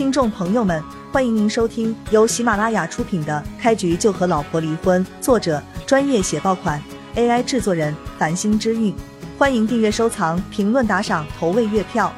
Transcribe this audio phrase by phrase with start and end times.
[0.00, 6.82] 听众朋友们，欢迎您收听由喜马拉雅出品的《开局就和老婆离婚》，作者专业写爆款
[7.16, 8.96] ，AI 制作人繁星之韵。
[9.36, 12.10] 欢迎订阅、收藏、评论、打赏、投喂月票。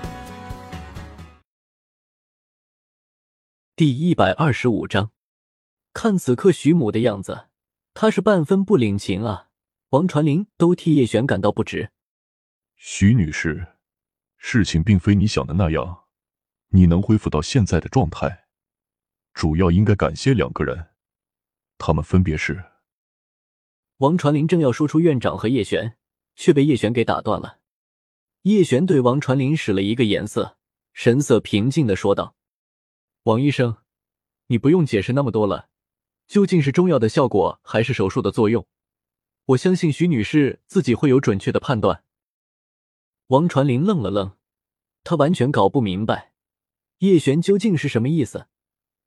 [3.74, 5.10] 第一百二十五章，
[5.92, 7.46] 看此刻徐母的样子，
[7.94, 9.48] 他是半分不领情啊！
[9.88, 11.90] 王传林都替叶璇感到不值。
[12.76, 13.66] 徐女士，
[14.36, 16.01] 事情并非你想的那样，
[16.74, 18.46] 你能恢复到现在的状态，
[19.34, 20.88] 主要应该感谢两个人，
[21.76, 22.64] 他们分别是……
[23.98, 25.98] 王传林正要说出院长和叶璇，
[26.34, 27.60] 却被叶璇给打断了。
[28.42, 30.56] 叶璇对王传林使了一个眼色，
[30.94, 32.34] 神色平静的说道
[33.24, 33.76] ：“王医生，
[34.46, 35.68] 你不用解释那么多了，
[36.26, 38.66] 究竟是中药的效果还是手术的作用？
[39.44, 42.02] 我相信徐女士自己会有准确的判断。”
[43.28, 44.36] 王传林愣了愣，
[45.04, 46.31] 他完全搞不明白
[47.02, 48.46] 叶璇究竟是什么意思。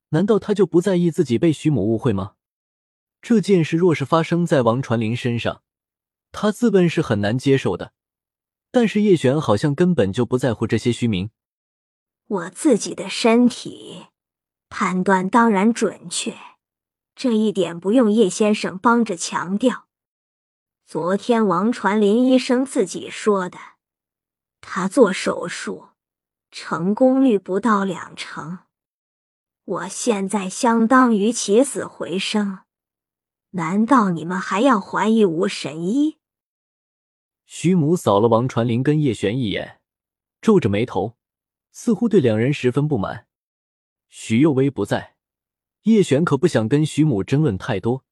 [0.10, 2.34] 难道他就不在意自己被徐母误会吗？
[3.22, 5.64] 这件事若是发生在王传林身上，
[6.32, 7.94] 他自问是很难接受的。
[8.70, 11.30] 但是叶璇好像根本就不在乎这些虚名。
[12.28, 14.08] 我自己的身体
[14.68, 16.36] 判断当然准确，
[17.16, 19.88] 这一点不用叶先生帮着强调。
[20.86, 23.58] 昨天王传林医生自己说的，
[24.60, 25.90] 他做手术
[26.58, 28.60] 成功率不到两成。
[29.66, 32.60] 我现在相当于起死回生，
[33.50, 36.18] 难道你们还要怀疑无神医？
[37.46, 39.82] 徐母扫了王传林跟叶璇一眼，
[40.40, 41.18] 皱着眉头，
[41.74, 43.28] 似乎对两人十分不满。
[44.08, 45.18] 徐幼薇不在，
[45.82, 48.06] 叶璇可不想跟徐母争论太多，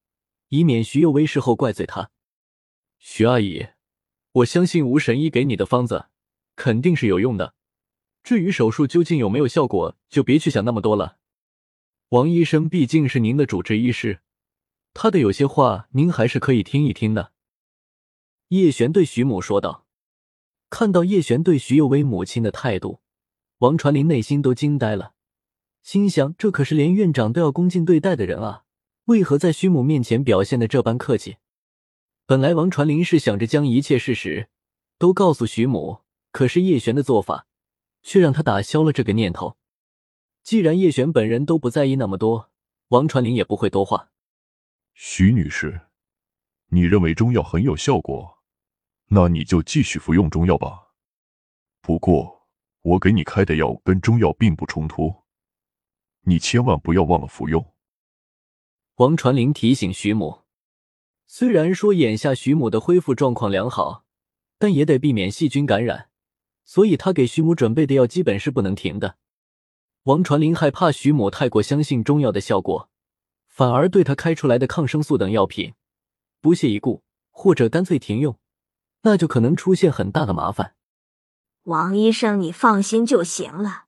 [0.50, 2.12] 以免徐幼薇事后怪罪他。
[2.98, 3.70] 徐阿姨，
[4.34, 6.08] 我相信吴神医给你的方子
[6.58, 7.56] 肯定是有用的。
[8.24, 11.18] 至于手术究竟有没有效果，就别去想那么多了。
[12.10, 14.22] 王医生毕竟是您的主治医师，
[14.94, 17.32] 他的有些话您还是可以听一听的。
[18.50, 19.88] 叶璇对徐母说道
[20.70, 23.02] ：“看到叶璇对徐幼薇母亲的态度，
[23.58, 25.14] 王传林内心都惊呆了，
[25.82, 28.64] 心想：这可是连院长都要恭敬对待的人啊，
[29.06, 31.38] 为何在徐母面前表现的这般客气？
[32.26, 34.48] 本来王传林是想着将一切事实
[34.98, 36.00] 都告诉徐母，
[36.32, 37.48] 可是叶璇的做法
[38.04, 39.58] 却让他打消了这个念头。
[40.44, 42.52] 既然叶璇本人都不在意那么多，
[42.90, 44.12] 王传林也不会多话。
[44.94, 45.82] 徐女士，
[46.68, 48.44] 你认为中药很有效果？”
[49.08, 50.94] 那你就继续服用中药吧。
[51.82, 52.48] 不过
[52.82, 55.24] 我给你开的药跟中药并不冲突，
[56.22, 57.74] 你千万不要忘了服用。
[58.96, 60.44] 王传林提醒徐母，
[61.28, 64.06] 虽然说眼下徐母的恢复状况良好，
[64.58, 66.10] 但也得避免细菌感染，
[66.66, 69.18] 所以他给徐母准备的药基本是不能停的。
[70.04, 72.90] 王传林害怕徐母太过相信中药的效果，
[73.48, 75.74] 反而对他开出来的抗生素等药品
[76.42, 78.38] 不屑一顾，或者干脆停用。
[79.04, 80.76] 那就可能出现很大的麻烦。
[81.64, 83.86] 王医生，你放心就行了，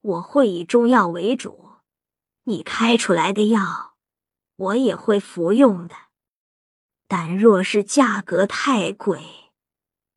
[0.00, 1.70] 我会以中药为主，
[2.44, 3.96] 你开出来的药
[4.56, 5.94] 我也会服用的。
[7.08, 9.52] 但若是价格太贵，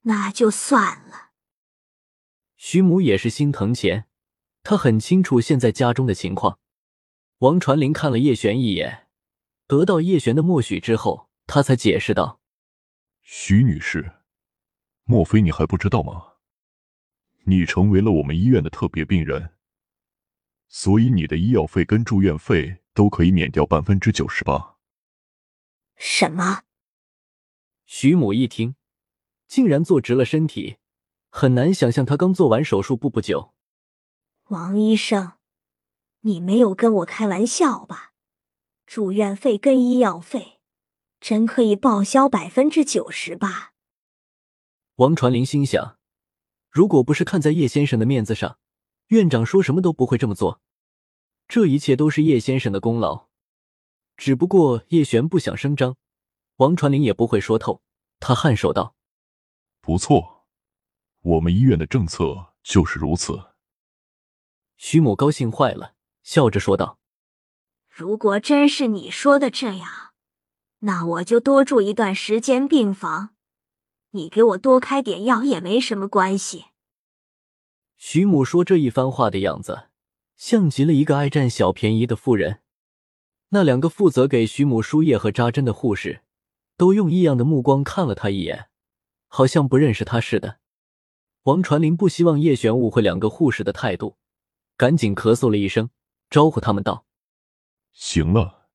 [0.02, 1.31] 那就算了。
[2.64, 4.06] 徐母也是心疼钱，
[4.62, 6.60] 她很清楚现在家中的情况。
[7.40, 9.08] 王传林看了叶璇一眼，
[9.66, 12.40] 得到叶璇的默许之后，他才解释道。
[13.24, 14.12] 徐女士，
[15.06, 16.34] 莫非你还不知道吗？
[17.46, 19.56] 你成为了我们医院的特别病人，
[20.70, 24.78] 所以你的医药费跟住院费都可以免掉百分之九十八。
[25.96, 26.62] 什么？
[27.88, 28.76] 徐母一听，
[29.48, 30.78] 竟然坐直了身体，
[31.32, 33.54] 很难想象他刚做完手术不不久。
[34.50, 35.34] 王医生，
[36.20, 38.12] 你没有跟我开玩笑吧？
[38.86, 40.60] 住院费跟医药费。
[41.22, 43.74] 真可以报销百分之九十吧？
[44.96, 46.00] 王传林心想，
[46.70, 48.58] 如果不是看在叶先生的面子上，
[49.08, 50.62] 院长说什么都不会这么做。
[51.48, 53.28] 这一切都是叶先生的功劳，
[54.18, 55.96] 只不过叶璇不想声张，
[56.56, 57.84] 王传林也不会说透。
[58.20, 58.96] 他颔首道
[59.80, 60.41] ：“不错，
[61.22, 63.52] 我们医院的政策就是如此。”
[64.78, 67.00] 徐母高兴坏了，笑着说道
[67.88, 69.90] ：“如果真是你说的这样。”
[70.84, 73.36] 那我就多住一段时间病房，
[74.12, 76.66] 你给我多开点药也没什么关系。
[77.98, 79.90] 徐母说这一番话的样子，
[80.36, 82.62] 像极了一个爱占小便宜的妇人。
[83.50, 86.24] 那两个负责给徐母输液和扎针的护士，
[86.78, 88.70] 都用异样的目光看了他一眼，
[89.28, 90.61] 好像不认识他似的。
[91.44, 94.16] 王传林不希望叶璇误会两个护士的态度，
[94.78, 95.90] 赶紧咳嗽了一声，
[96.30, 97.08] 招呼他们道
[97.94, 98.70] ：“行了，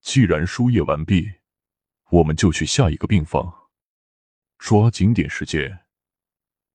[0.00, 1.30] 既然输液完毕，
[2.10, 3.68] 我们就去下一个病房，
[4.56, 5.84] 抓紧点时间，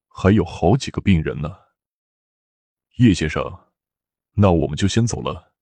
[0.08, 1.58] 还有好几个病人呢。”
[2.98, 3.72] 叶先生，
[4.34, 5.56] 那我们就先走了。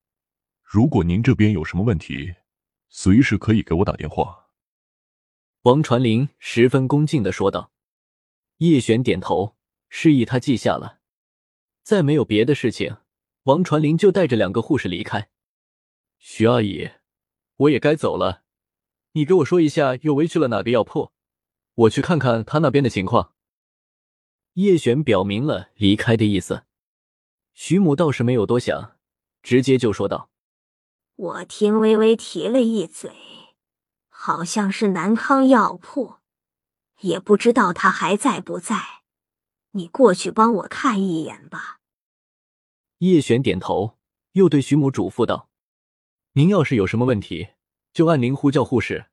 [0.62, 2.36] 如果您这边有什么问题，
[2.90, 4.50] 随时可以给我打电话。”
[5.64, 7.72] 王传林十分恭敬的说道。
[8.58, 9.56] 叶璇点头，
[9.94, 11.00] 示意他记下了。
[11.84, 12.98] 再没有别的事情，
[13.44, 15.30] 王传林就带着两个护士离开。
[16.18, 16.92] 徐阿姨，
[17.58, 18.44] 我也该走了，
[19.12, 21.12] 你给我说一下又围去了哪个药铺，
[21.76, 23.34] 我去看看他那边的情况。
[24.54, 26.64] 叶璇表明了离开的意思。
[27.54, 28.98] 徐母倒是没有多想，
[29.44, 30.30] 直接就说道
[31.18, 33.12] ：“我听微微提了一嘴，
[34.08, 36.16] 好像是南康药铺，
[37.02, 39.01] 也不知道他还在不在。
[39.72, 41.80] 你过去帮我看一眼吧。”
[43.00, 43.98] 叶璇点头，
[44.34, 45.50] 又对徐母嘱咐道
[46.34, 47.50] ：“您要是有什么问题，
[47.94, 49.08] 就按铃呼叫护士，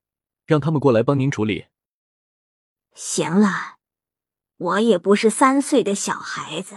[0.47, 1.67] 让他们过来帮您处理。”
[2.95, 3.79] 行了，
[4.57, 6.77] 我也不是三岁的小孩子。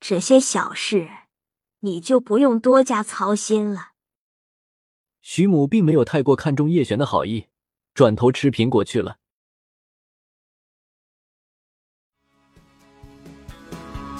[0.00, 1.10] 这些小事，
[1.80, 3.92] 你就不用多加操心了。
[5.20, 7.48] 徐母并没有太过看重叶璇的好意，
[7.92, 9.18] 转头吃苹果去了。